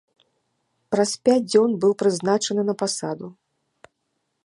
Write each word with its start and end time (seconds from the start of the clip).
Праз 0.95 1.11
пяць 1.29 1.45
дзён 1.51 1.77
быў 1.83 1.93
прызначаны 2.01 2.61
на 2.71 2.75
пасаду. 2.83 3.27